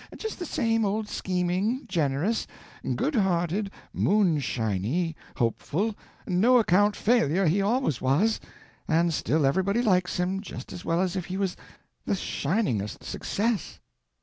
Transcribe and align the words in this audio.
"Just 0.17 0.39
the 0.39 0.47
same 0.47 0.83
old 0.83 1.07
scheming, 1.07 1.85
generous, 1.87 2.47
good 2.95 3.13
hearted, 3.13 3.69
moonshiny, 3.93 5.15
hopeful, 5.37 5.95
no 6.25 6.57
account 6.57 6.95
failure 6.95 7.45
he 7.45 7.61
always 7.61 8.01
was, 8.01 8.39
and 8.87 9.13
still 9.13 9.45
everybody 9.45 9.83
likes 9.83 10.17
him 10.17 10.41
just 10.41 10.73
as 10.73 10.83
well 10.83 11.01
as 11.01 11.15
if 11.15 11.25
he 11.25 11.37
was 11.37 11.55
the 12.03 12.15
shiningest 12.15 13.03
success." 13.03 13.79